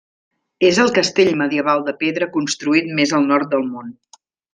És 0.69 0.77
el 0.83 0.87
castell 0.95 1.29
medieval 1.41 1.85
de 1.89 1.93
pedra 1.99 2.29
construït 2.39 2.89
més 3.01 3.13
al 3.19 3.29
nord 3.33 3.53
del 3.53 3.67
món. 3.75 3.93